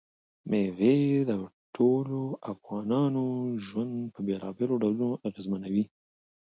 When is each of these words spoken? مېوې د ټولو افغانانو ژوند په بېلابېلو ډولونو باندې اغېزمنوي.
مېوې 0.49 0.99
د 1.29 1.31
ټولو 1.75 2.21
افغانانو 2.51 3.25
ژوند 3.65 3.93
په 4.13 4.19
بېلابېلو 4.27 4.81
ډولونو 4.81 5.05
باندې 5.11 5.27
اغېزمنوي. 5.29 5.83